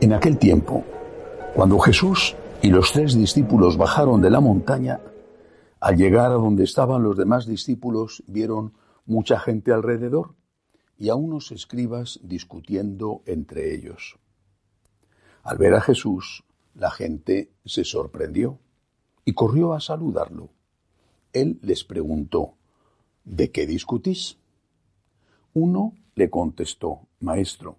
[0.00, 0.84] En aquel tiempo,
[1.54, 5.00] cuando Jesús y los tres discípulos bajaron de la montaña,
[5.80, 8.74] al llegar a donde estaban los demás discípulos, vieron
[9.04, 10.34] mucha gente alrededor
[10.98, 14.18] y a unos escribas discutiendo entre ellos.
[15.42, 16.44] Al ver a Jesús,
[16.74, 18.58] la gente se sorprendió
[19.26, 20.50] y corrió a saludarlo.
[21.32, 22.54] Él les preguntó,
[23.24, 24.38] ¿de qué discutís?
[25.52, 27.76] Uno le contestó, Maestro,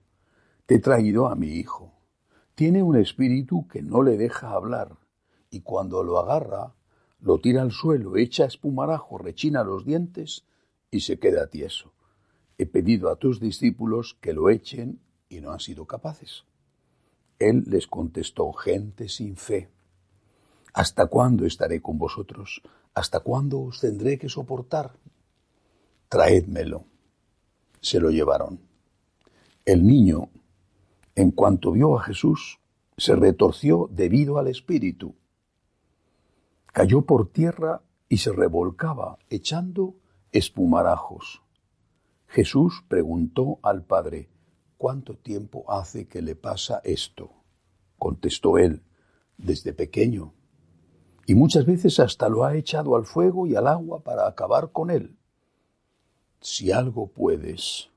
[0.65, 1.93] te he traído a mi hijo.
[2.53, 4.97] Tiene un espíritu que no le deja hablar
[5.49, 6.75] y cuando lo agarra,
[7.21, 10.43] lo tira al suelo, echa espumarajo, rechina los dientes
[10.91, 11.93] y se queda tieso.
[12.57, 16.43] He pedido a tus discípulos que lo echen y no han sido capaces.
[17.39, 19.69] Él les contestó, gente sin fe,
[20.77, 22.61] ¿hasta cuándo estaré con vosotros?
[22.93, 24.93] ¿Hasta cuándo os tendré que soportar?
[26.07, 26.85] Traédmelo.
[27.81, 28.59] Se lo llevaron.
[29.65, 30.29] El niño,
[31.15, 32.59] en cuanto vio a Jesús,
[32.95, 35.15] se retorció debido al espíritu.
[36.67, 39.95] Cayó por tierra y se revolcaba, echando
[40.31, 41.41] espumarajos.
[42.27, 44.29] Jesús preguntó al Padre,
[44.77, 47.31] ¿cuánto tiempo hace que le pasa esto?
[47.97, 48.83] Contestó él,
[49.37, 50.35] desde pequeño.
[51.27, 54.89] Y muchas veces hasta lo ha echado al fuego y al agua para acabar con
[54.89, 55.17] él.
[56.39, 57.89] Si algo puedes,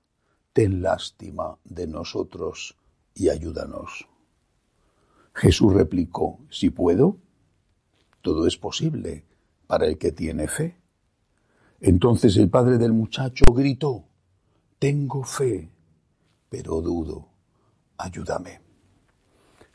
[0.53, 2.77] ten lástima de nosotros
[3.15, 4.09] y ayúdanos.
[5.33, 7.19] Jesús replicó, si puedo,
[8.21, 9.25] todo es posible
[9.69, 10.77] para el que tiene fe.
[11.81, 14.07] Entonces el padre del muchacho gritó,
[14.81, 15.71] tengo fe,
[16.49, 17.29] pero dudo,
[17.97, 18.70] ayúdame.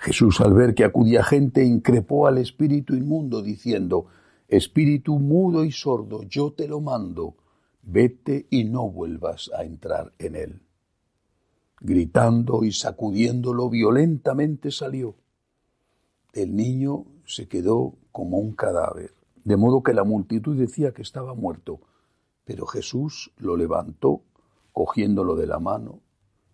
[0.06, 4.06] Jesús al ver que acudía gente increpó al espíritu inmundo diciendo,
[4.48, 7.38] Espíritu mudo y sordo, yo te lo mando,
[7.82, 10.62] vete y no vuelvas a entrar en él.
[11.82, 15.16] Gritando y sacudiéndolo violentamente salió.
[16.34, 19.12] El niño se quedó como un cadáver,
[19.44, 21.80] de modo que la multitud decía que estaba muerto,
[22.44, 24.22] pero Jesús lo levantó
[24.72, 26.02] cogiéndolo de la mano,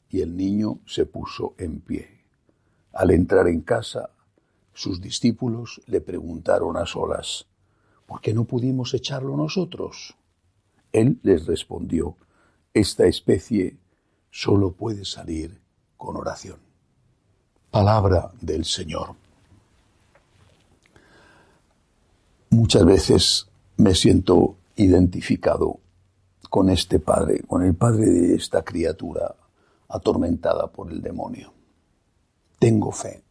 [0.08, 2.21] y el niño se puso en pie.
[3.02, 4.12] Al entrar en casa,
[4.76, 7.48] sus discípulos le preguntaron a solas,
[8.06, 10.16] ¿por qué no pudimos echarlo nosotros?
[10.92, 12.16] Él les respondió,
[12.76, 13.76] esta especie
[14.30, 15.60] solo puede salir
[15.98, 16.60] con oración.
[17.72, 19.16] Palabra del Señor.
[22.52, 23.48] Muchas veces
[23.78, 25.80] me siento identificado
[26.52, 29.34] con este padre, con el padre de esta criatura
[29.90, 31.61] atormentada por el demonio.
[32.62, 33.24] Tengo fe,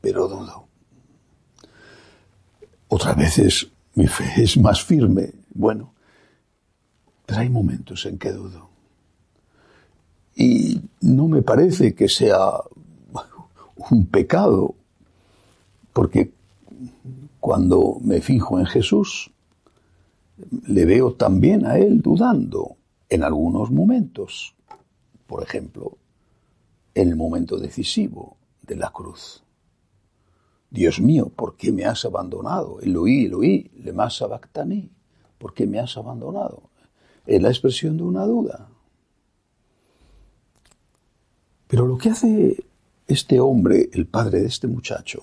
[0.00, 0.68] pero dudo.
[2.86, 3.66] Otras veces
[3.96, 5.32] mi fe es más firme.
[5.52, 5.92] Bueno,
[7.26, 8.68] pero hay momentos en que dudo.
[10.36, 12.52] Y no me parece que sea
[13.90, 14.76] un pecado,
[15.92, 16.30] porque
[17.40, 19.32] cuando me fijo en Jesús,
[20.68, 22.76] le veo también a él dudando
[23.08, 24.54] en algunos momentos.
[25.26, 25.98] Por ejemplo,
[26.94, 29.42] en el momento decisivo de la cruz.
[30.70, 32.80] Dios mío, ¿por qué me has abandonado?
[32.80, 34.90] Eloí, Eloí, le más sabactaní.
[35.38, 36.70] ¿Por qué me has abandonado?
[37.26, 38.68] Es la expresión de una duda.
[41.68, 42.64] Pero lo que hace
[43.06, 45.22] este hombre, el padre de este muchacho,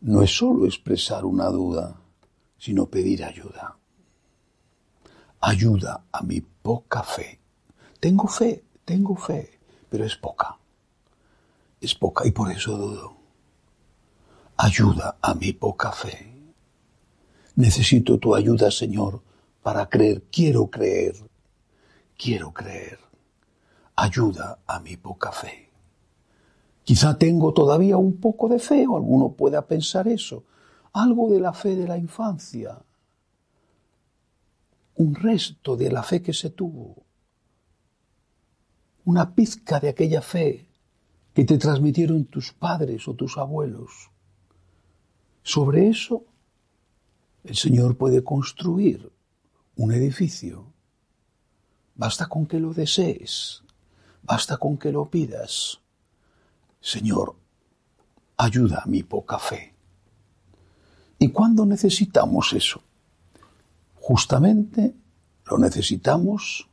[0.00, 2.00] no es solo expresar una duda,
[2.58, 3.76] sino pedir ayuda
[5.46, 7.38] ayuda a mi poca fe.
[8.00, 9.58] Tengo fe, tengo fe,
[9.88, 10.58] pero es poca.
[11.80, 13.16] Es poca y por eso dudo.
[14.56, 16.32] Ayuda a mi poca fe.
[17.56, 19.22] Necesito tu ayuda, Señor,
[19.62, 20.24] para creer.
[20.30, 21.14] Quiero creer.
[22.16, 22.98] Quiero creer.
[23.94, 25.70] Ayuda a mi poca fe.
[26.84, 30.44] Quizá tengo todavía un poco de fe, o alguno pueda pensar eso.
[30.92, 32.78] Algo de la fe de la infancia,
[34.94, 37.04] un resto de la fe que se tuvo,
[39.04, 40.66] una pizca de aquella fe
[41.36, 44.10] que te transmitieron tus padres o tus abuelos.
[45.42, 46.24] Sobre eso,
[47.44, 49.12] el Señor puede construir
[49.76, 50.72] un edificio.
[51.94, 53.62] Basta con que lo desees,
[54.22, 55.82] basta con que lo pidas.
[56.80, 57.36] Señor,
[58.38, 59.74] ayuda a mi poca fe.
[61.18, 62.80] ¿Y cuándo necesitamos eso?
[63.96, 64.94] Justamente
[65.44, 66.66] lo necesitamos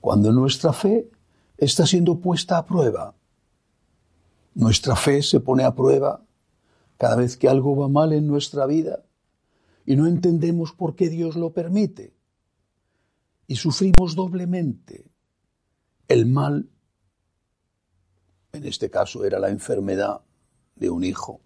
[0.00, 1.10] cuando nuestra fe
[1.58, 3.15] está siendo puesta a prueba.
[4.56, 6.24] Nuestra fe se pone a prueba
[6.96, 9.04] cada vez que algo va mal en nuestra vida,
[9.84, 12.16] y no entendemos por qué Dios lo permite.
[13.46, 15.10] Y sufrimos doblemente
[16.08, 16.70] el mal,
[18.52, 20.22] en este caso era la enfermedad
[20.74, 21.42] de un hijo,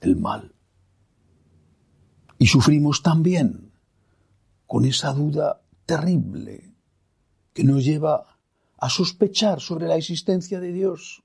[0.00, 0.54] el mal.
[2.38, 3.72] Y sufrimos también
[4.66, 6.72] con esa duda terrible
[7.52, 8.38] que nos lleva
[8.78, 11.24] a sospechar sobre la existencia de Dios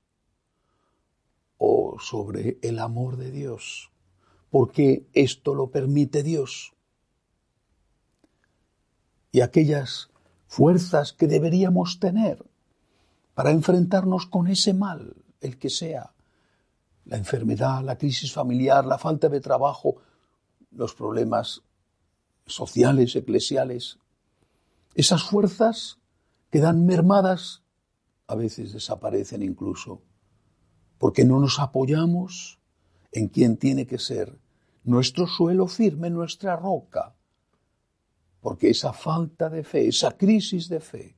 [1.98, 3.90] sobre el amor de Dios,
[4.50, 6.72] porque esto lo permite Dios.
[9.32, 10.10] Y aquellas
[10.46, 12.44] fuerzas que deberíamos tener
[13.34, 16.14] para enfrentarnos con ese mal, el que sea,
[17.04, 19.96] la enfermedad, la crisis familiar, la falta de trabajo,
[20.70, 21.62] los problemas
[22.46, 23.98] sociales, eclesiales,
[24.94, 25.98] esas fuerzas
[26.50, 27.62] quedan mermadas,
[28.28, 30.02] a veces desaparecen incluso,
[30.98, 32.58] porque no nos apoyamos
[33.12, 34.38] en quien tiene que ser
[34.84, 37.14] nuestro suelo firme, nuestra roca,
[38.40, 41.16] porque esa falta de fe, esa crisis de fe,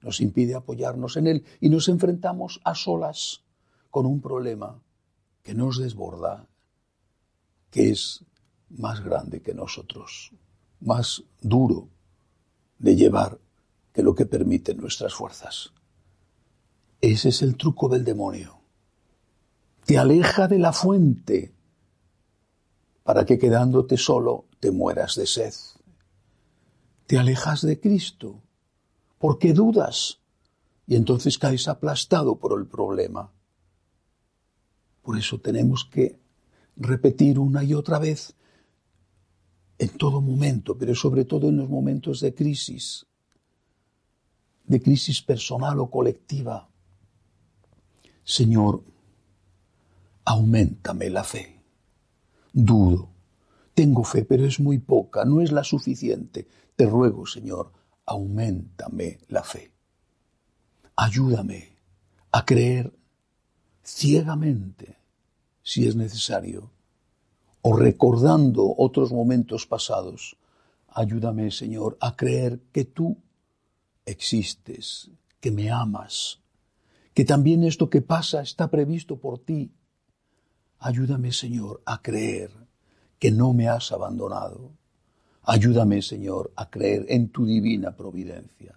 [0.00, 3.44] nos impide apoyarnos en Él y nos enfrentamos a solas
[3.90, 4.80] con un problema
[5.42, 6.46] que nos desborda,
[7.70, 8.24] que es
[8.70, 10.32] más grande que nosotros,
[10.80, 11.88] más duro
[12.78, 13.38] de llevar
[13.92, 15.72] que lo que permiten nuestras fuerzas.
[17.00, 18.57] Ese es el truco del demonio.
[19.88, 21.54] Te aleja de la fuente
[23.04, 25.54] para que quedándote solo te mueras de sed.
[27.06, 28.42] Te alejas de Cristo
[29.16, 30.18] porque dudas
[30.86, 33.32] y entonces caes aplastado por el problema.
[35.00, 36.20] Por eso tenemos que
[36.76, 38.34] repetir una y otra vez
[39.78, 43.06] en todo momento, pero sobre todo en los momentos de crisis,
[44.66, 46.68] de crisis personal o colectiva.
[48.22, 48.82] Señor,
[50.28, 51.62] aumentame la fe.
[52.52, 53.08] Dudo.
[53.72, 56.46] Tengo fe, pero es muy poca, no es la suficiente.
[56.76, 57.72] Te ruego, Señor,
[58.04, 59.72] aumentame la fe.
[60.96, 61.78] Ayúdame
[62.30, 62.92] a creer
[63.82, 64.98] ciegamente,
[65.62, 66.72] si es necesario,
[67.62, 70.36] o recordando otros momentos pasados.
[70.88, 73.16] Ayúdame, Señor, a creer que tú
[74.04, 75.10] existes,
[75.40, 76.40] que me amas,
[77.14, 79.72] que también esto que pasa está previsto por ti.
[80.80, 82.50] Ayúdame, Señor, a creer
[83.18, 84.70] que no me has abandonado.
[85.42, 88.74] Ayúdame, Señor, a creer en tu divina providencia.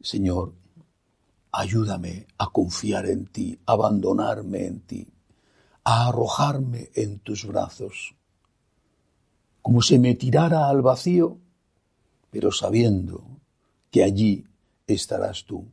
[0.00, 0.54] Señor,
[1.52, 5.12] ayúdame a confiar en ti, a abandonarme en ti,
[5.84, 8.14] a arrojarme en tus brazos,
[9.60, 11.38] como si me tirara al vacío,
[12.30, 13.24] pero sabiendo
[13.90, 14.46] que allí
[14.86, 15.70] estarás tú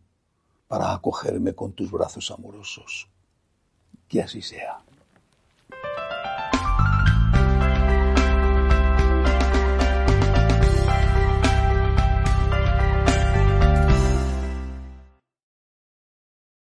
[0.67, 3.07] para acogerme con tus brazos amorosos.
[4.07, 4.86] Que así sea.